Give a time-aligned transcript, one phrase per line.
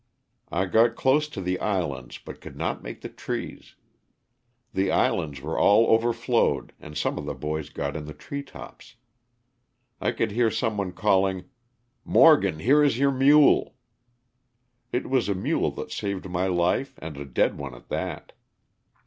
[0.51, 3.75] I got close to the islands but could not make the trees.
[4.73, 8.95] The islands were all overflowed and some of the boys got in the tree tops.
[10.01, 11.43] I could hear someone calling
[12.03, 13.75] ''Morgan, here is your mule."
[14.91, 18.31] It was a mule that saved my life and a dead one at that.